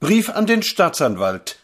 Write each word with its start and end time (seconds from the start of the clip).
Brief 0.00 0.30
an 0.30 0.46
den 0.46 0.62
Staatsanwalt. 0.62 1.58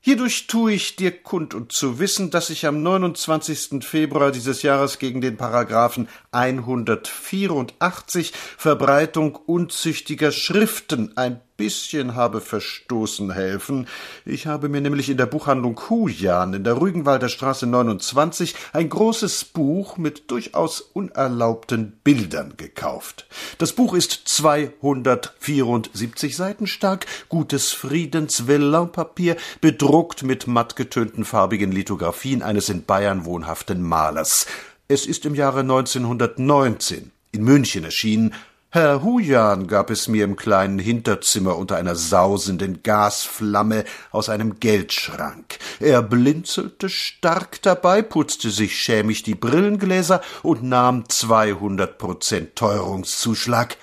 Hierdurch 0.00 0.48
tue 0.48 0.74
ich 0.74 0.96
dir 0.96 1.10
kund 1.10 1.54
und 1.54 1.72
zu 1.72 1.98
wissen, 1.98 2.30
dass 2.30 2.50
ich 2.50 2.66
am 2.66 2.82
29. 2.82 3.82
Februar 3.82 4.32
dieses 4.32 4.60
Jahres 4.60 4.98
gegen 4.98 5.22
den 5.22 5.38
Paragraphen 5.38 6.10
184 6.30 8.34
Verbreitung 8.34 9.34
unzüchtiger 9.34 10.30
Schriften 10.30 11.16
ein 11.16 11.40
bisschen 11.58 12.14
habe 12.14 12.40
verstoßen 12.40 13.32
helfen. 13.32 13.86
Ich 14.24 14.46
habe 14.46 14.70
mir 14.70 14.80
nämlich 14.80 15.10
in 15.10 15.18
der 15.18 15.26
Buchhandlung 15.26 15.78
Hujan 15.90 16.54
in 16.54 16.64
der 16.64 16.80
Rügenwalder 16.80 17.28
Straße 17.28 17.66
29 17.66 18.54
ein 18.72 18.88
großes 18.88 19.44
Buch 19.44 19.98
mit 19.98 20.30
durchaus 20.30 20.80
unerlaubten 20.80 21.98
Bildern 22.04 22.54
gekauft. 22.56 23.26
Das 23.58 23.74
Buch 23.74 23.92
ist 23.92 24.22
274 24.24 26.36
Seiten 26.36 26.66
stark, 26.66 27.04
gutes 27.28 27.72
Friedens 27.72 28.46
Papier, 28.46 29.36
bedruckt 29.60 30.22
mit 30.22 30.46
mattgetönten 30.46 31.24
farbigen 31.24 31.72
Lithografien 31.72 32.42
eines 32.42 32.68
in 32.68 32.84
Bayern 32.84 33.24
wohnhaften 33.24 33.82
Malers. 33.82 34.46
Es 34.86 35.06
ist 35.06 35.26
im 35.26 35.34
Jahre 35.34 35.58
1919 35.60 37.10
in 37.32 37.42
München 37.42 37.84
erschienen 37.84 38.32
Herr 38.70 39.02
Hujan 39.02 39.66
gab 39.66 39.88
es 39.88 40.08
mir 40.08 40.24
im 40.24 40.36
kleinen 40.36 40.78
Hinterzimmer 40.78 41.56
unter 41.56 41.76
einer 41.76 41.96
sausenden 41.96 42.82
Gasflamme 42.82 43.86
aus 44.10 44.28
einem 44.28 44.60
Geldschrank. 44.60 45.58
Er 45.80 46.02
blinzelte 46.02 46.90
stark 46.90 47.62
dabei, 47.62 48.02
putzte 48.02 48.50
sich 48.50 48.76
schämig 48.76 49.22
die 49.22 49.34
Brillengläser 49.34 50.20
und 50.42 50.64
nahm 50.64 51.08
zweihundert 51.08 51.96
Prozent 51.96 52.56
Teuerungszuschlag. 52.56 53.78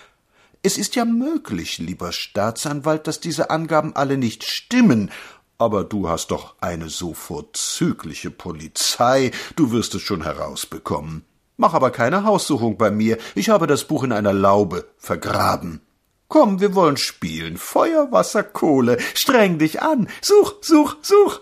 Es 0.61 0.77
ist 0.77 0.95
ja 0.95 1.03
möglich, 1.03 1.80
lieber 1.80 2.11
Staatsanwalt, 2.11 3.08
dass 3.08 3.20
diese 3.20 3.49
Angaben 3.49 3.95
alle 3.95 4.20
nicht 4.20 4.44
stimmen, 4.44 5.09
aber 5.58 5.83
du 5.83 6.09
hast 6.09 6.30
doch 6.30 6.53
eine 6.61 6.89
so 6.89 7.16
vorzügliche 7.16 8.30
Polizei, 8.30 9.31
du 9.55 9.72
wirst 9.72 9.95
es 9.95 10.03
schon 10.03 10.22
herausbekommen. 10.22 11.25
Mach 11.58 11.73
aber 11.73 11.92
keine 11.92 12.23
Haussuchung 12.23 12.78
bei 12.78 12.92
mir. 12.92 13.17
Ich 13.34 13.50
habe 13.50 13.67
das 13.67 13.86
Buch 13.86 14.03
in 14.03 14.11
einer 14.11 14.34
Laube 14.34 14.86
vergraben. 14.98 15.81
Komm, 16.28 16.59
wir 16.59 16.75
wollen 16.75 16.98
spielen. 16.98 17.58
Feuer, 17.58 18.11
Wasser, 18.11 18.44
Kohle. 18.44 18.98
Streng 19.14 19.58
dich 19.58 19.81
an. 19.81 20.09
Such, 20.22 20.56
such, 20.61 20.98
such. 21.02 21.42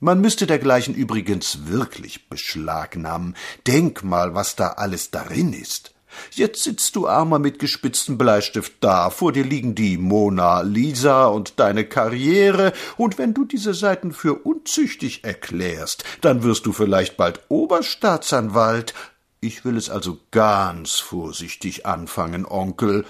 Man 0.00 0.20
müsste 0.20 0.46
dergleichen 0.46 0.94
übrigens 0.94 1.66
wirklich 1.66 2.28
beschlagnahmen. 2.28 3.36
Denk 3.66 4.02
mal, 4.02 4.34
was 4.34 4.56
da 4.56 4.70
alles 4.70 5.12
darin 5.12 5.52
ist. 5.52 5.94
Jetzt 6.32 6.64
sitzt 6.64 6.96
du 6.96 7.06
armer 7.06 7.38
mit 7.38 7.58
gespitztem 7.58 8.18
Bleistift 8.18 8.74
da, 8.80 9.10
vor 9.10 9.32
dir 9.32 9.44
liegen 9.44 9.74
die 9.74 9.98
Mona 9.98 10.62
Lisa 10.62 11.26
und 11.26 11.58
deine 11.58 11.84
Karriere, 11.84 12.72
und 12.96 13.18
wenn 13.18 13.34
du 13.34 13.44
diese 13.44 13.74
Seiten 13.74 14.12
für 14.12 14.34
unzüchtig 14.34 15.24
erklärst, 15.24 16.04
dann 16.20 16.42
wirst 16.42 16.66
du 16.66 16.72
vielleicht 16.72 17.16
bald 17.16 17.40
Oberstaatsanwalt, 17.48 18.94
ich 19.42 19.64
will 19.64 19.76
es 19.76 19.90
also 19.90 20.20
ganz 20.30 21.00
vorsichtig 21.00 21.84
anfangen, 21.84 22.46
Onkel. 22.46 23.04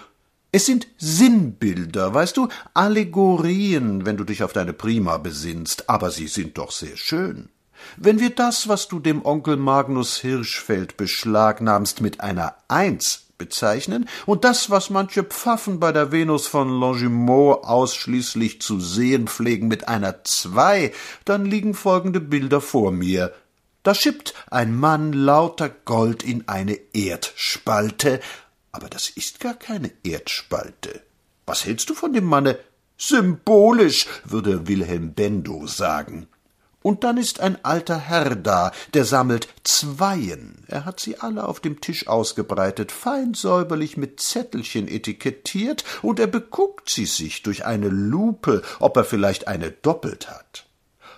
Es 0.51 0.67
sind 0.67 0.89
Sinnbilder, 0.97 2.15
weißt 2.15 2.39
du, 2.39 2.49
Allegorien, 2.75 4.07
wenn 4.07 4.17
du 4.17 4.25
dich 4.25 4.43
auf 4.43 4.55
deine 4.55 4.73
Prima 4.73 5.19
besinnst, 5.19 5.91
aber 5.91 6.11
sie 6.11 6.29
sind 6.29 6.57
doch 6.57 6.71
sehr 6.71 6.97
schön. 6.97 7.51
Wenn 7.99 8.19
wir 8.19 8.31
das, 8.31 8.67
was 8.67 8.89
du 8.89 8.99
dem 8.99 9.25
Onkel 9.25 9.57
Magnus 9.59 10.17
Hirschfeld 10.19 10.97
beschlagnahmst, 10.97 12.01
mit 12.01 12.21
einer 12.21 12.55
Eins 12.67 13.27
bezeichnen 13.37 14.09
und 14.25 14.45
das, 14.45 14.71
was 14.71 14.89
manche 14.89 15.25
Pfaffen 15.25 15.81
bei 15.81 15.93
der 15.93 16.13
Venus 16.13 16.47
von 16.47 16.69
Longjumeau 16.69 17.63
ausschließlich 17.63 18.63
zu 18.63 18.81
sehen 18.81 19.27
pflegen, 19.27 19.69
mit 19.69 19.89
einer 19.89 20.25
Zwei, 20.25 20.93
dann 21.27 21.45
liegen 21.45 21.75
folgende 21.75 22.21
Bilder 22.21 22.61
vor 22.63 22.91
mir. 22.91 23.35
Da 23.83 23.95
schippt 23.97 24.35
ein 24.49 24.77
Mann 24.77 25.13
lauter 25.13 25.69
Gold 25.69 26.23
in 26.23 26.47
eine 26.47 26.79
Erdspalte, 26.93 28.21
aber 28.71 28.89
das 28.89 29.09
ist 29.09 29.41
gar 29.41 29.55
keine 29.55 29.91
Erdspalte. 30.05 31.03
Was 31.47 31.65
hältst 31.65 31.91
du 31.91 31.95
von 31.95 32.13
dem 32.13 32.25
Manne? 32.25 32.59
Symbolisch, 32.97 34.07
würde 34.25 34.69
Wilhelm 34.69 35.15
Bendo 35.15 35.67
sagen. 35.67 36.29
Und 36.83 37.03
dann 37.03 37.17
ist 37.17 37.41
ein 37.41 37.65
alter 37.65 37.99
Herr 37.99 38.37
da, 38.37 38.71
der 38.95 39.05
sammelt 39.05 39.49
Zweien. 39.65 40.65
Er 40.69 40.85
hat 40.85 41.01
sie 41.01 41.19
alle 41.19 41.47
auf 41.49 41.59
dem 41.59 41.81
Tisch 41.81 42.07
ausgebreitet, 42.07 42.93
fein 42.93 43.35
säuberlich 43.35 43.97
mit 43.97 44.21
Zettelchen 44.21 44.87
etikettiert, 44.87 45.85
und 46.03 46.21
er 46.21 46.29
beguckt 46.29 46.89
sie 46.89 47.07
sich 47.07 47.43
durch 47.43 47.65
eine 47.65 47.89
Lupe, 47.89 48.63
ob 48.79 48.97
er 48.97 49.05
vielleicht 49.05 49.49
eine 49.49 49.71
doppelt 49.71 50.31
hat. 50.31 50.67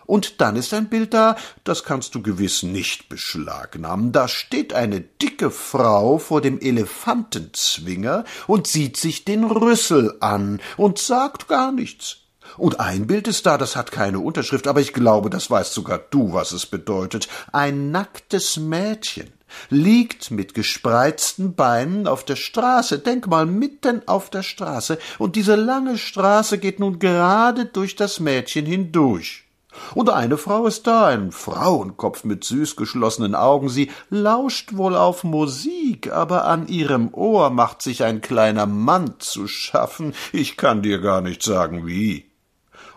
Und 0.06 0.40
dann 0.40 0.56
ist 0.56 0.74
ein 0.74 0.88
Bild 0.88 1.14
da, 1.14 1.36
das 1.64 1.84
kannst 1.84 2.14
du 2.14 2.22
gewiss 2.22 2.62
nicht 2.62 3.08
beschlagnahmen. 3.08 4.12
Da 4.12 4.28
steht 4.28 4.72
eine 4.72 5.00
dicke 5.00 5.50
Frau 5.50 6.18
vor 6.18 6.40
dem 6.40 6.60
Elefantenzwinger 6.60 8.24
und 8.46 8.66
sieht 8.66 8.96
sich 8.96 9.24
den 9.24 9.44
Rüssel 9.44 10.16
an 10.20 10.60
und 10.76 10.98
sagt 10.98 11.48
gar 11.48 11.72
nichts. 11.72 12.18
Und 12.56 12.78
ein 12.78 13.06
Bild 13.06 13.26
ist 13.26 13.46
da, 13.46 13.58
das 13.58 13.74
hat 13.74 13.90
keine 13.90 14.20
Unterschrift, 14.20 14.66
aber 14.66 14.80
ich 14.80 14.92
glaube, 14.92 15.30
das 15.30 15.50
weißt 15.50 15.72
sogar 15.72 15.98
du, 15.98 16.32
was 16.32 16.52
es 16.52 16.66
bedeutet. 16.66 17.28
Ein 17.52 17.90
nacktes 17.90 18.58
Mädchen 18.58 19.32
liegt 19.70 20.30
mit 20.30 20.54
gespreizten 20.54 21.54
Beinen 21.54 22.06
auf 22.06 22.24
der 22.24 22.36
Straße, 22.36 22.98
denk 22.98 23.26
mal, 23.26 23.46
mitten 23.46 24.06
auf 24.06 24.30
der 24.30 24.42
Straße, 24.42 24.98
und 25.18 25.36
diese 25.36 25.54
lange 25.54 25.98
Straße 25.98 26.58
geht 26.58 26.80
nun 26.80 26.98
gerade 26.98 27.66
durch 27.66 27.96
das 27.96 28.20
Mädchen 28.20 28.66
hindurch. 28.66 29.43
Und 29.94 30.10
eine 30.10 30.36
Frau 30.36 30.66
ist 30.66 30.86
da, 30.86 31.06
ein 31.06 31.32
Frauenkopf 31.32 32.24
mit 32.24 32.44
süß 32.44 32.76
geschlossenen 32.76 33.34
Augen. 33.34 33.68
Sie 33.68 33.90
lauscht 34.10 34.76
wohl 34.76 34.96
auf 34.96 35.24
Musik, 35.24 36.12
aber 36.12 36.44
an 36.46 36.68
ihrem 36.68 37.12
Ohr 37.12 37.50
macht 37.50 37.82
sich 37.82 38.04
ein 38.04 38.20
kleiner 38.20 38.66
Mann 38.66 39.14
zu 39.18 39.46
schaffen. 39.46 40.14
Ich 40.32 40.56
kann 40.56 40.82
dir 40.82 41.00
gar 41.00 41.20
nicht 41.20 41.42
sagen 41.42 41.86
wie 41.86 42.33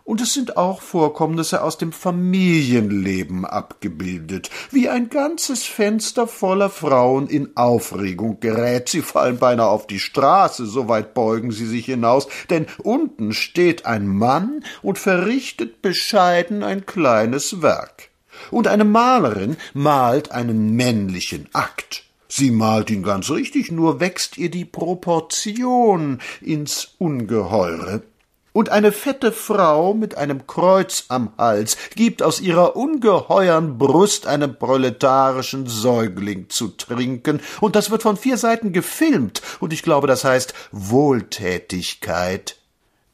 und 0.07 0.21
es 0.21 0.33
sind 0.33 0.55
auch 0.55 0.81
Vorkommnisse 0.81 1.61
aus 1.61 1.77
dem 1.77 1.91
Familienleben 1.91 3.43
abgebildet, 3.43 4.49
wie 4.71 4.87
ein 4.87 5.09
ganzes 5.09 5.63
Fenster 5.65 6.27
voller 6.27 6.69
Frauen 6.69 7.27
in 7.27 7.57
Aufregung 7.57 8.39
gerät. 8.39 8.87
Sie 8.87 9.01
fallen 9.01 9.37
beinahe 9.37 9.67
auf 9.67 9.85
die 9.85 9.99
Straße, 9.99 10.65
so 10.65 10.87
weit 10.87 11.13
beugen 11.13 11.51
sie 11.51 11.65
sich 11.65 11.87
hinaus, 11.87 12.29
denn 12.49 12.67
unten 12.81 13.33
steht 13.33 13.85
ein 13.85 14.07
Mann 14.07 14.63
und 14.81 14.97
verrichtet 14.97 15.81
bescheiden 15.81 16.63
ein 16.63 16.85
kleines 16.85 17.61
Werk. 17.61 18.09
Und 18.49 18.69
eine 18.69 18.85
Malerin 18.85 19.57
malt 19.73 20.31
einen 20.31 20.73
männlichen 20.73 21.49
Akt. 21.51 22.05
Sie 22.29 22.51
malt 22.51 22.89
ihn 22.91 23.03
ganz 23.03 23.29
richtig, 23.29 23.73
nur 23.73 23.99
wächst 23.99 24.37
ihr 24.37 24.51
die 24.51 24.63
Proportion 24.63 26.19
ins 26.39 26.95
Ungeheure 26.97 28.03
und 28.53 28.69
eine 28.69 28.91
fette 28.91 29.31
Frau 29.31 29.93
mit 29.93 30.17
einem 30.17 30.47
Kreuz 30.47 31.05
am 31.09 31.31
Hals 31.37 31.77
gibt 31.95 32.23
aus 32.23 32.39
ihrer 32.39 32.75
ungeheuern 32.75 33.77
Brust 33.77 34.27
einem 34.27 34.57
proletarischen 34.57 35.67
Säugling 35.67 36.49
zu 36.49 36.69
trinken, 36.69 37.39
und 37.61 37.75
das 37.75 37.91
wird 37.91 38.03
von 38.03 38.17
vier 38.17 38.37
Seiten 38.37 38.73
gefilmt, 38.73 39.41
und 39.59 39.73
ich 39.73 39.83
glaube, 39.83 40.07
das 40.07 40.23
heißt 40.23 40.53
Wohltätigkeit. 40.71 42.57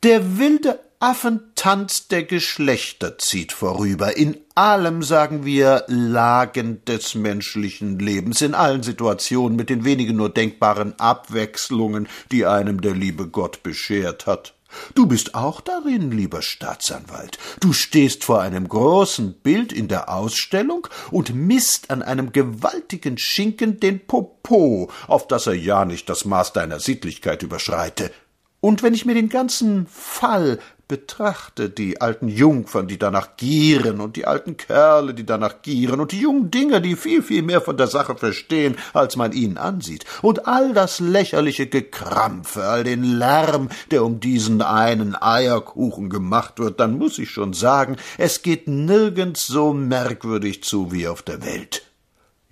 Der 0.03 0.37
wilde 0.37 0.79
Affentanz 1.03 2.07
der 2.07 2.23
Geschlechter 2.23 3.17
zieht 3.17 3.51
vorüber. 3.51 4.15
In 4.15 4.37
allem, 4.55 5.03
sagen 5.03 5.43
wir, 5.43 5.83
Lagen 5.87 6.85
des 6.85 7.13
menschlichen 7.13 7.99
Lebens, 7.99 8.41
in 8.41 8.53
allen 8.53 8.83
Situationen 8.83 9.57
mit 9.57 9.69
den 9.69 9.83
wenigen 9.83 10.15
nur 10.15 10.29
denkbaren 10.29 10.97
Abwechslungen, 11.01 12.07
die 12.31 12.45
einem 12.45 12.79
der 12.79 12.93
liebe 12.93 13.27
Gott 13.27 13.63
beschert 13.63 14.27
hat. 14.27 14.53
Du 14.95 15.05
bist 15.05 15.35
auch 15.35 15.61
darin, 15.61 16.11
lieber 16.11 16.41
Staatsanwalt. 16.41 17.37
Du 17.59 17.73
stehst 17.73 18.23
vor 18.23 18.41
einem 18.41 18.67
großen 18.67 19.33
Bild 19.33 19.71
in 19.71 19.87
der 19.87 20.13
Ausstellung 20.13 20.87
und 21.11 21.33
misst 21.33 21.91
an 21.91 22.01
einem 22.01 22.31
gewaltigen 22.31 23.17
Schinken 23.17 23.79
den 23.79 24.05
Popo, 24.05 24.89
auf 25.07 25.27
dass 25.27 25.47
er 25.47 25.53
ja 25.53 25.85
nicht 25.85 26.09
das 26.09 26.25
Maß 26.25 26.53
deiner 26.53 26.79
Sittlichkeit 26.79 27.43
überschreite. 27.43 28.11
Und 28.59 28.81
wenn 28.81 28.93
ich 28.93 29.05
mir 29.05 29.13
den 29.13 29.29
ganzen 29.29 29.87
Fall 29.87 30.59
betrachte, 30.93 31.71
die 31.71 32.01
alten 32.01 32.27
Jungfern, 32.27 32.87
die 32.87 32.99
danach 32.99 33.35
gieren, 33.35 33.99
und 33.99 34.15
die 34.15 34.27
alten 34.27 34.57
Kerle, 34.57 35.15
die 35.15 35.25
danach 35.25 35.63
gieren, 35.63 35.99
und 35.99 36.11
die 36.11 36.19
jungen 36.19 36.51
Dinger, 36.51 36.81
die 36.81 36.95
viel, 36.95 37.23
viel 37.23 37.41
mehr 37.41 37.61
von 37.61 37.77
der 37.77 37.87
Sache 37.87 38.15
verstehen, 38.15 38.75
als 38.93 39.15
man 39.15 39.31
ihnen 39.31 39.57
ansieht, 39.57 40.05
und 40.21 40.47
all 40.47 40.71
das 40.75 40.99
lächerliche 40.99 41.65
Gekrampfe, 41.65 42.65
all 42.65 42.83
den 42.83 43.03
Lärm, 43.03 43.69
der 43.89 44.05
um 44.05 44.19
diesen 44.19 44.61
einen 44.61 45.19
Eierkuchen 45.19 46.11
gemacht 46.11 46.59
wird, 46.59 46.79
dann 46.79 46.99
muss 46.99 47.17
ich 47.17 47.31
schon 47.31 47.53
sagen, 47.53 47.97
es 48.19 48.43
geht 48.43 48.67
nirgends 48.67 49.47
so 49.47 49.73
merkwürdig 49.73 50.63
zu 50.63 50.91
wie 50.91 51.07
auf 51.07 51.23
der 51.23 51.43
Welt. 51.43 51.82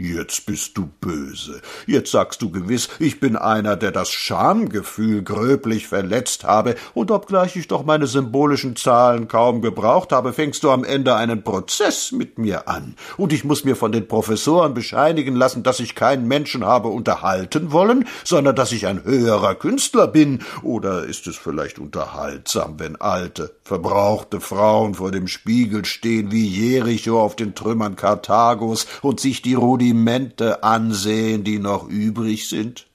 Jetzt 0.04 0.48
bist 0.48 0.80
du 0.80 0.90
böse. 1.00 1.62
Jetzt 1.86 2.10
sagst 2.10 2.42
du 2.42 2.50
gewiss, 2.50 2.90
ich 2.98 3.20
bin 3.20 3.36
einer, 3.36 3.76
der 3.76 3.92
das 3.92 4.10
Schamgefühl 4.10 5.22
gröblich 5.22 5.88
verletzt 5.88 6.44
habe, 6.44 6.76
und 6.96 7.12
obgleich 7.12 7.56
ich 7.56 7.68
doch 7.68 7.86
meine 7.86 8.08
symbolischen 8.08 8.76
Zahlen 8.76 9.28
kaum 9.28 9.62
gebraucht 9.62 10.12
habe, 10.12 10.34
fängst 10.34 10.64
du 10.64 10.72
am 10.72 10.84
Ende 10.84 11.16
einen 11.16 11.44
Prozess 11.44 12.12
mit 12.12 12.40
mir 12.40 12.68
an, 12.68 12.96
und 13.18 13.32
ich 13.32 13.44
muss 13.44 13.64
mir 13.64 13.76
von 13.76 13.92
den 13.92 14.08
Professoren 14.08 14.74
bescheinigen 14.74 15.36
lassen, 15.36 15.62
dass 15.62 15.80
ich 15.80 15.94
keinen 15.94 16.28
Menschen 16.28 16.66
habe 16.66 16.88
unterhalten 16.88 17.72
wollen, 17.72 18.08
sondern 18.24 18.56
dass 18.56 18.72
ich 18.72 18.88
ein 18.88 19.04
höherer 19.04 19.54
Künstler 19.54 20.08
bin, 20.08 20.40
oder 20.64 21.04
ist 21.04 21.28
es 21.28 21.38
vielleicht 21.38 21.78
unterhaltsam, 21.78 22.80
wenn 22.80 23.00
alte, 23.00 23.54
verbrauchte 23.64 24.40
Frauen 24.40 24.96
vor 24.96 25.12
dem 25.12 25.28
Spiegel 25.28 25.86
stehen 25.86 26.32
wie 26.32 26.48
Jericho 26.48 27.22
auf 27.22 27.36
den 27.36 27.54
Trümmern 27.54 27.96
Karthagos 27.96 28.88
und 29.04 29.20
sich 29.20 29.44
die 29.44 29.54
Rudi 29.54 29.91
Rudimente 29.92 30.64
ansehen, 30.64 31.44
die 31.44 31.60
noch 31.60 31.86
übrig 31.90 32.48
sind? 32.48 32.88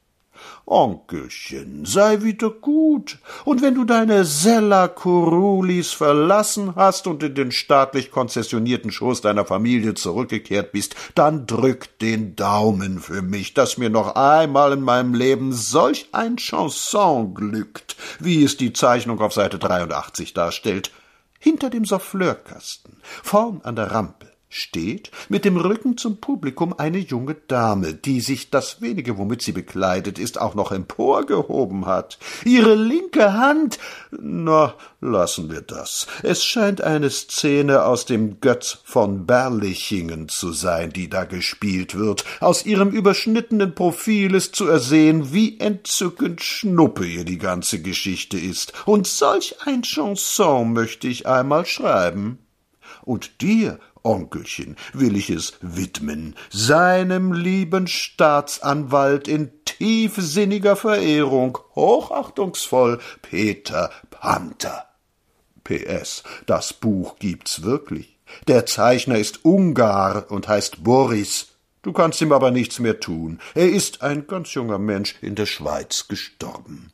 Onkelchen, 0.65 1.85
sei 1.85 2.23
wieder 2.23 2.49
gut, 2.49 3.19
und 3.45 3.61
wenn 3.61 3.75
du 3.75 3.85
deine 3.85 4.25
Sella 4.25 4.89
Kurulis 4.89 5.93
verlassen 5.93 6.75
hast 6.75 7.07
und 7.07 7.23
in 7.23 7.35
den 7.35 7.53
staatlich 7.53 8.11
konzessionierten 8.11 8.91
Schoß 8.91 9.21
deiner 9.21 9.45
Familie 9.45 9.93
zurückgekehrt 9.93 10.73
bist, 10.73 10.97
dann 11.15 11.47
drück 11.47 11.99
den 11.99 12.35
Daumen 12.35 12.99
für 13.01 13.21
mich, 13.21 13.53
dass 13.53 13.77
mir 13.77 13.91
noch 13.91 14.15
einmal 14.15 14.73
in 14.73 14.81
meinem 14.81 15.13
Leben 15.13 15.53
solch 15.53 16.09
ein 16.13 16.37
Chanson 16.39 17.35
glückt, 17.35 17.97
wie 18.21 18.43
es 18.43 18.57
die 18.57 18.73
Zeichnung 18.73 19.21
auf 19.21 19.35
Seite 19.35 19.59
83 19.59 20.33
darstellt. 20.33 20.91
Hinter 21.39 21.69
dem 21.69 21.85
Souffleurkasten, 21.85 22.97
vorn 23.23 23.61
an 23.63 23.77
der 23.77 23.93
Rampe, 23.93 24.26
steht 24.57 25.11
mit 25.29 25.45
dem 25.45 25.57
Rücken 25.57 25.97
zum 25.97 26.17
Publikum 26.19 26.73
eine 26.77 26.99
junge 26.99 27.35
Dame, 27.35 27.95
die 27.95 28.21
sich 28.21 28.51
das 28.51 28.81
wenige, 28.81 29.19
womit 29.19 29.43
sie 29.43 29.53
bekleidet 29.53 30.19
ist, 30.19 30.41
auch 30.41 30.55
noch 30.55 30.73
emporgehoben 30.73 31.87
hat. 31.87 32.19
Ihre 32.45 32.75
linke 32.75 33.35
Hand. 33.35 33.79
Na, 34.11 34.75
lassen 35.01 35.51
wir 35.51 35.61
das. 35.61 36.07
Es 36.23 36.45
scheint 36.45 36.81
eine 36.81 37.11
Szene 37.11 37.85
aus 37.85 38.07
dem 38.07 38.41
Götz 38.41 38.79
von 38.85 39.27
Berlichingen 39.27 40.29
zu 40.29 40.53
sein, 40.53 40.93
die 40.93 41.11
da 41.11 41.25
gespielt 41.25 41.97
wird. 41.97 42.25
Aus 42.41 42.65
ihrem 42.65 42.91
überschnittenen 42.91 43.75
Profil 43.75 44.35
ist 44.35 44.57
zu 44.57 44.67
ersehen, 44.67 45.33
wie 45.33 45.61
entzückend 45.61 46.43
schnuppe 46.43 47.07
ihr 47.07 47.25
die 47.25 47.39
ganze 47.39 47.83
Geschichte 47.83 48.39
ist. 48.39 48.73
Und 48.87 49.07
solch 49.07 49.57
ein 49.65 49.83
Chanson 49.83 50.73
möchte 50.73 51.09
ich 51.09 51.27
einmal 51.27 51.67
schreiben. 51.67 52.39
Und 53.03 53.41
dir, 53.41 53.79
Onkelchen 54.03 54.77
will 54.93 55.17
ich 55.17 55.31
es 55.31 55.55
widmen, 55.61 56.37
seinem 56.51 57.33
lieben 57.33 57.87
Staatsanwalt 57.89 59.29
in 59.29 59.51
tiefsinniger 59.65 60.77
Verehrung, 60.77 61.59
hochachtungsvoll 61.75 63.01
Peter 63.23 63.91
Panther. 64.11 64.87
PS, 65.65 66.23
das 66.47 66.73
Buch 66.73 67.19
gibt's 67.19 67.63
wirklich. 67.63 68.19
Der 68.47 68.67
Zeichner 68.67 69.19
ist 69.19 69.45
Ungar 69.45 70.31
und 70.31 70.49
heißt 70.49 70.85
Boris. 70.85 71.49
Du 71.83 71.93
kannst 71.93 72.21
ihm 72.21 72.33
aber 72.33 72.51
nichts 72.51 72.79
mehr 72.79 73.01
tun. 73.01 73.41
Er 73.55 73.69
ist 73.69 74.03
ein 74.03 74.27
ganz 74.27 74.55
junger 74.55 74.79
Mensch 74.79 75.17
in 75.23 75.35
der 75.35 75.47
Schweiz 75.47 76.09
gestorben. 76.09 76.93